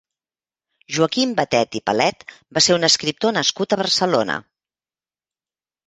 Joaquim 0.97 1.35
Batet 1.41 1.77
i 1.81 1.83
Palet 1.91 2.27
va 2.59 2.65
ser 2.69 2.75
un 2.79 2.91
escriptor 2.91 3.39
nascut 3.39 3.79
a 3.79 3.83
Barcelona. 3.87 4.43